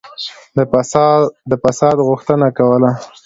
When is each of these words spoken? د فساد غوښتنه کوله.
د 1.51 1.53
فساد 1.63 1.97
غوښتنه 2.07 2.47
کوله. 2.57 2.91